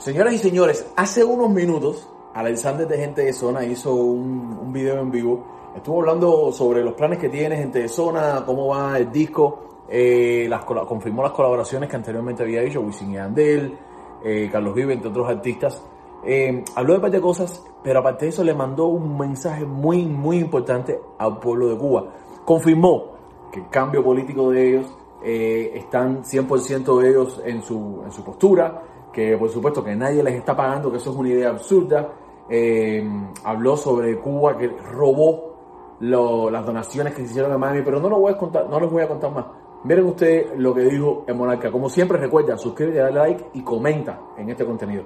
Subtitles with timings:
[0.00, 5.10] Señoras y señores, hace unos minutos Alexander de Gente de Zona hizo un, video en
[5.10, 5.44] vivo.
[5.76, 9.84] Estuvo hablando sobre los planes que tiene Gente de Zona, cómo va el disco.
[9.90, 13.76] Eh, las, confirmó las colaboraciones que anteriormente había hecho, Wisin y Andel,
[14.24, 15.82] eh, Carlos Vive, entre otros artistas.
[16.24, 20.06] Eh, habló de un de cosas, pero aparte de eso le mandó un mensaje muy,
[20.06, 22.06] muy importante al pueblo de Cuba.
[22.46, 23.16] Confirmó
[23.52, 28.82] que el cambio político de ellos están 100% de ellos en su, en su postura,
[29.12, 32.08] que por supuesto que nadie les está pagando, que eso es una idea absurda.
[32.48, 33.04] Eh,
[33.44, 38.18] habló sobre Cuba que robó las donaciones que se hicieron a Miami, pero no lo
[38.18, 39.44] voy a contar, no les voy a contar más.
[39.84, 41.70] Miren ustedes lo que dijo el monarca.
[41.70, 45.04] Como siempre, recuerda, suscríbete, dale like y comenta en este contenido.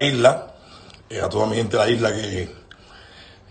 [0.00, 0.54] Isla,
[1.08, 2.48] eh, a toda mi gente de la isla que,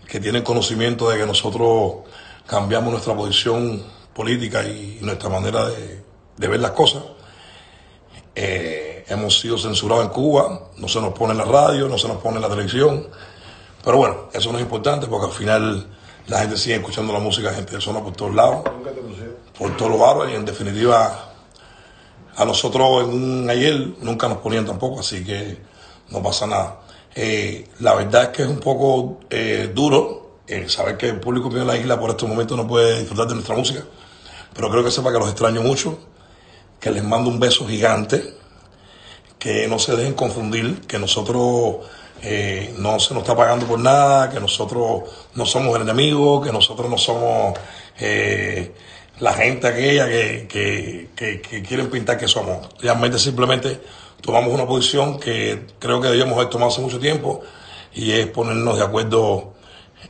[0.06, 2.08] que tienen conocimiento de que nosotros
[2.46, 3.82] cambiamos nuestra posición
[4.14, 6.02] política y nuestra manera de,
[6.36, 7.02] de ver las cosas.
[8.34, 12.06] Eh, hemos sido censurados en Cuba, no se nos pone en la radio, no se
[12.06, 13.08] nos pone en la televisión.
[13.84, 15.86] Pero bueno, eso no es importante porque al final
[16.28, 18.62] la gente sigue escuchando la música, gente de zona por todos lados,
[19.58, 21.34] por todos los barrios y en definitiva
[22.36, 25.58] a nosotros en un ayer nunca nos ponían tampoco, así que
[26.10, 26.80] no pasa nada.
[27.14, 31.48] Eh, la verdad es que es un poco eh, duro eh, saber que el público
[31.48, 33.82] de la isla por estos momentos no puede disfrutar de nuestra música,
[34.54, 35.98] pero creo que sepa que los extraño mucho,
[36.78, 38.39] que les mando un beso gigante
[39.40, 41.78] que no se dejen confundir, que nosotros
[42.22, 46.52] eh, no se nos está pagando por nada, que nosotros no somos el enemigo, que
[46.52, 47.58] nosotros no somos
[47.98, 48.72] eh,
[49.18, 50.46] la gente aquella que,
[51.16, 52.68] que, que, quieren pintar que somos.
[52.80, 53.80] Realmente simplemente
[54.20, 57.40] tomamos una posición que creo que debíamos haber tomado hace mucho tiempo
[57.94, 59.54] y es ponernos de acuerdo,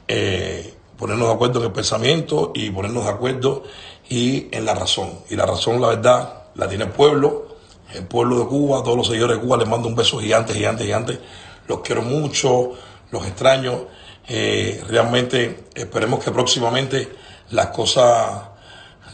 [0.08, 3.62] eh, ponernos de acuerdo en el pensamiento y ponernos de acuerdo
[4.08, 5.10] y en la razón.
[5.28, 7.49] Y la razón, la verdad, la tiene el pueblo
[7.94, 10.84] el pueblo de Cuba, todos los seguidores de Cuba, les mando un beso gigante, gigante,
[10.84, 11.20] gigante.
[11.66, 12.72] Los quiero mucho,
[13.10, 13.86] los extraño.
[14.28, 17.08] Eh, realmente esperemos que próximamente
[17.50, 18.42] las cosas,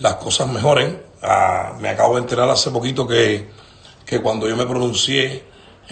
[0.00, 1.02] las cosas mejoren.
[1.22, 3.48] Ah, me acabo de enterar hace poquito que,
[4.04, 5.44] que cuando yo me pronuncié,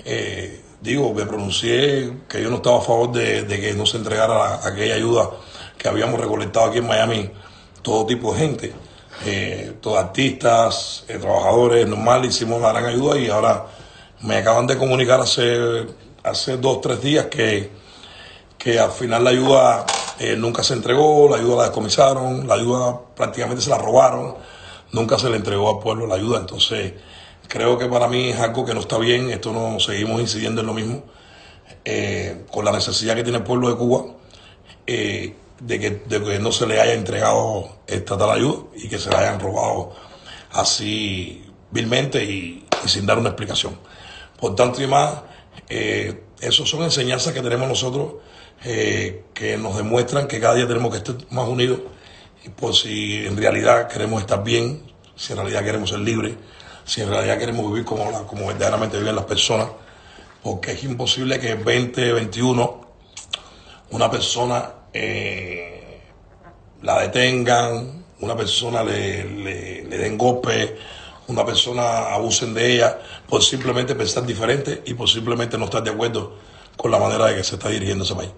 [0.04, 4.66] eh, digo, me pronuncié que yo no estaba a favor de, que no se entregara
[4.66, 5.31] aquella ayuda
[5.78, 7.31] que habíamos recolectado aquí en Miami,
[7.82, 8.72] todo tipo de gente
[9.26, 13.66] eh, todos artistas, eh, trabajadores, normal, hicimos la gran ayuda y ahora
[14.20, 15.86] me acaban de comunicar hace,
[16.22, 17.70] hace dos, tres días que,
[18.58, 19.86] que al final la ayuda
[20.18, 24.36] eh, nunca se entregó, la ayuda la descomisaron, la ayuda prácticamente se la robaron,
[24.92, 26.92] nunca se le entregó al pueblo la ayuda, entonces
[27.48, 30.66] creo que para mí es algo que no está bien, esto no seguimos incidiendo en
[30.66, 31.02] lo mismo,
[32.50, 34.04] con la necesidad que tiene el pueblo de Cuba
[35.66, 39.41] de que, no se le haya entregado esta tal ayuda y que se la hayan
[39.41, 39.94] robado
[40.52, 43.78] así vilmente y, sin dar una explicación.
[44.38, 45.22] Por tanto y más,
[45.69, 48.16] eh, son enseñanzas que tenemos nosotros
[48.62, 51.81] eh, que nos demuestran que cada día tenemos que estar más unidos
[52.44, 54.82] y por si en realidad queremos estar bien,
[55.16, 56.34] si en realidad queremos ser libres,
[56.84, 59.69] si en realidad queremos vivir como, como verdaderamente viven las personas,
[60.42, 62.86] porque es imposible que en 2021
[63.91, 66.00] una persona eh,
[66.82, 70.77] la detengan, una persona le, le, den golpe,
[71.27, 75.91] una persona abusen de ella por simplemente pensar diferente y por simplemente no estar de
[75.91, 76.37] acuerdo
[76.77, 78.31] con la manera de que se está dirigiendo ese país.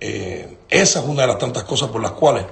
[0.00, 2.44] Eh, esa es una de las tantas cosas por las cuales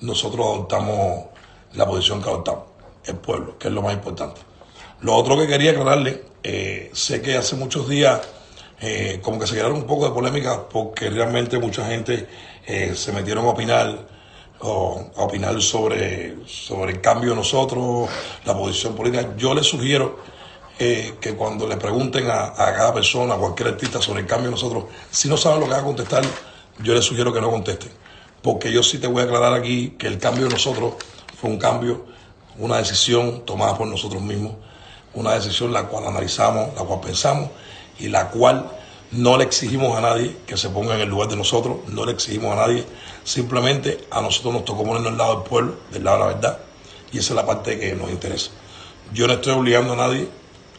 [0.00, 1.26] nosotros adoptamos
[1.74, 2.64] la posición que adoptamos,
[3.04, 4.40] el pueblo, que es lo más importante.
[5.00, 8.20] Lo otro que quería aclararle, eh, sé que hace muchos días
[8.80, 12.28] eh, como que se quedaron un poco de polémica porque realmente mucha gente
[12.66, 14.16] eh, se metieron a opinar
[14.60, 18.08] a opinar sobre, sobre el cambio de nosotros,
[18.44, 19.34] la posición política.
[19.36, 20.18] Yo les sugiero
[20.78, 24.52] eh, que cuando le pregunten a, cada persona, a cualquier artista sobre el cambio de
[24.52, 26.24] nosotros, si no saben lo que va a contestar,
[26.82, 27.90] yo les sugiero que no contesten.
[28.42, 30.94] Porque yo sí te voy a aclarar aquí que el cambio de nosotros
[31.38, 32.06] fue un cambio,
[32.58, 34.54] una decisión tomada por nosotros mismos,
[35.14, 37.50] una decisión la cual analizamos, la cual pensamos
[37.98, 38.70] y la cual
[39.12, 42.12] no le exigimos a nadie que se ponga en el lugar de nosotros, no le
[42.12, 42.84] exigimos a nadie,
[43.24, 46.58] simplemente a nosotros nos tocó ponernos al lado del pueblo, del lado de la verdad,
[47.12, 48.50] y esa es la parte que nos interesa.
[49.12, 50.28] Yo no estoy obligando a nadie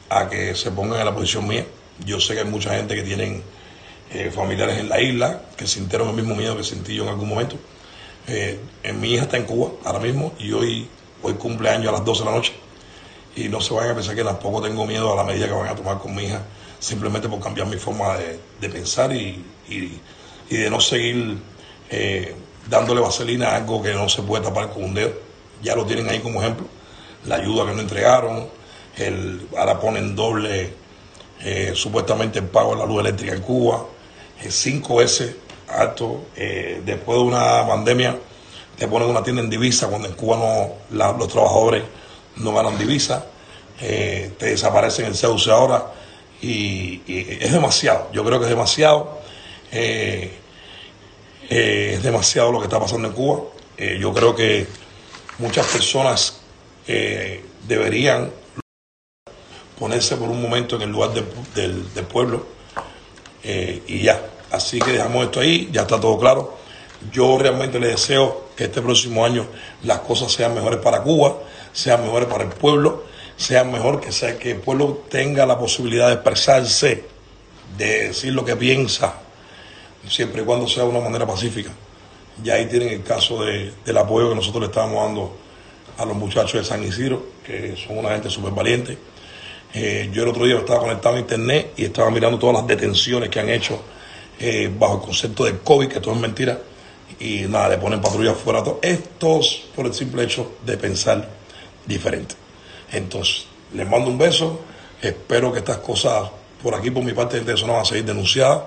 [0.09, 1.65] a que se pongan en la posición mía.
[2.05, 3.41] Yo sé que hay mucha gente que tienen
[4.11, 7.29] eh, familiares en la isla que sintieron el mismo miedo que sentí yo en algún
[7.29, 7.57] momento.
[8.27, 8.59] Eh,
[8.95, 10.89] mi hija está en Cuba ahora mismo y hoy,
[11.23, 12.53] hoy cumpleaños a las 12 de la noche.
[13.35, 15.67] Y no se vayan a pensar que tampoco tengo miedo a la medida que van
[15.67, 16.41] a tomar con mi hija
[16.79, 19.43] simplemente por cambiar mi forma de, pensar y,
[20.49, 21.37] de no seguir
[21.89, 22.35] eh,
[22.69, 25.13] dándole vaselina a algo que no se puede tapar con un dedo.
[25.61, 26.67] Ya lo tienen ahí como ejemplo.
[27.25, 28.47] La ayuda que no entregaron,
[28.95, 30.73] el, ahora ponen doble
[31.41, 33.85] eh, supuestamente el pago de la luz eléctrica en Cuba,
[34.41, 35.35] es cinco veces
[35.67, 36.25] alto.
[36.35, 38.17] después de una pandemia,
[38.77, 41.83] te ponen una tienda en divisa cuando en Cuba no, los trabajadores
[42.37, 43.25] no ganan divisa,
[43.79, 45.91] te desaparecen el CEUC ahora
[46.41, 48.09] y, es demasiado.
[48.13, 49.19] Yo creo que es demasiado.
[49.71, 50.31] es
[52.03, 53.43] demasiado lo que está pasando en Cuba.
[53.99, 54.67] yo creo que
[55.39, 56.41] muchas personas
[57.67, 58.31] deberían
[59.79, 62.45] ponerse por un momento en el lugar del, pueblo
[63.43, 64.21] eh, y ya.
[64.51, 66.57] Así que dejamos esto ahí, ya está todo claro.
[67.11, 69.45] Yo realmente le deseo que este próximo año
[69.83, 71.37] las cosas sean mejores para Cuba,
[71.73, 73.03] sean mejores para el pueblo,
[73.37, 77.05] sean mejor que, sea, que el pueblo tenga la posibilidad de expresarse,
[77.77, 79.13] de decir lo que piensa,
[80.09, 81.71] siempre y cuando sea de una manera pacífica.
[82.43, 85.37] Ya ahí tienen el caso del apoyo que nosotros le estamos dando
[85.97, 88.97] a los muchachos de San Isidro, que son una gente súper valiente.
[89.73, 93.29] Eh, yo el otro día estaba conectado a internet y estaba mirando todas las detenciones
[93.29, 93.79] que han hecho
[94.39, 96.59] eh, bajo el concepto del COVID, que todo es mentira,
[97.19, 98.63] y nada, le ponen patrullas fuera.
[98.63, 98.79] Todo.
[98.81, 101.27] Estos por el simple hecho de pensar
[101.85, 102.46] diferente.
[102.91, 104.61] Entonces, les mando un beso,
[105.01, 106.29] espero que estas cosas
[106.61, 108.63] por aquí, por mi parte, de eso no van a seguir denunciadas.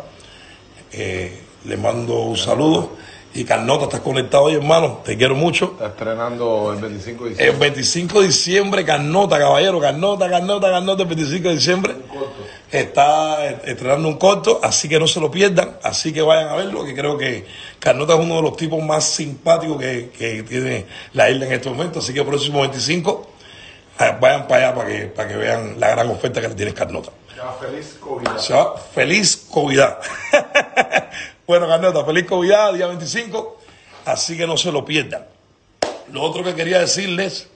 [0.92, 2.90] Eh, les mando un saludo
[3.32, 5.02] y Carnota, estás conectado hoy, hermano.
[5.04, 5.72] Te quiero mucho.
[5.72, 7.54] Está estrenando el 25 de diciembre.
[7.54, 9.78] El 25 de diciembre, Carnota, caballero.
[9.78, 11.94] Carnota, Carnota, Carnota, el 25 de diciembre.
[12.72, 15.76] Está estrenando un corto, así que no se lo pierdan.
[15.82, 17.46] Así que vayan a verlo, que creo que
[17.78, 22.00] Carnota es uno de los tipos más simpáticos que, tiene la isla en este momento.
[22.00, 23.29] Así que el próximo 25, eh,
[24.20, 27.10] vayan para allá para que, para que vean la gran oferta que le tiene Carnota.
[27.36, 28.28] Ya, feliz COVID.
[28.94, 29.80] feliz COVID.
[31.50, 33.58] Bueno, Carnota, feliz COVID, día 25,
[34.04, 35.26] así que no se lo pierdan.
[36.12, 37.48] Lo otro que quería decirles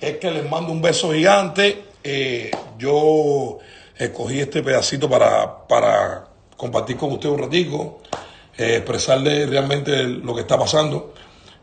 [0.00, 1.84] es que les mando un beso gigante.
[2.02, 3.58] Eh, yo
[3.94, 8.00] escogí este pedacito para, para compartir con ustedes un ratico,
[8.56, 11.12] eh, expresarles realmente lo que está pasando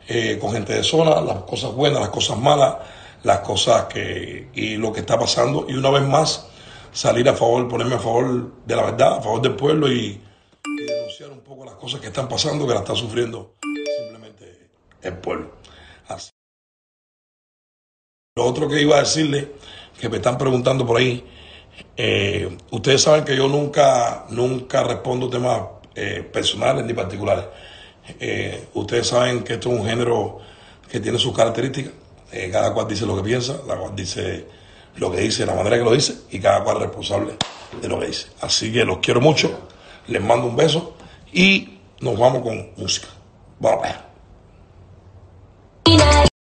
[0.07, 2.75] eh, con gente de zona, las cosas buenas, las cosas malas,
[3.23, 5.65] las cosas que y lo que está pasando.
[5.67, 6.47] Y una vez más,
[6.91, 10.21] salir a favor, ponerme a favor de la verdad, a favor del pueblo y
[11.31, 14.69] un poco las cosas que están pasando, que la está sufriendo simplemente
[15.01, 15.51] el pueblo.
[18.35, 19.51] Lo otro que iba a decirle,
[19.99, 21.23] que me están preguntando por ahí,
[21.95, 25.61] eh, ustedes saben que yo nunca, nunca respondo temas
[25.93, 27.45] eh, personales ni particulares.
[28.19, 30.39] Eh, ustedes saben que esto es un género
[30.89, 31.93] que tiene sus características.
[32.51, 34.45] Cada cual dice lo que piensa, cada cual dice
[34.95, 37.33] lo que dice, la manera que lo dice, y cada cual es responsable
[37.81, 38.27] de lo que dice.
[38.41, 39.67] Así que los quiero mucho,
[40.07, 40.95] les mando un beso
[41.31, 43.07] y nos vamos con música.
[43.59, 44.12] Vamos